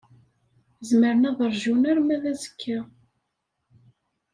[0.89, 2.79] Zemren ad ṛjun arma d azekka.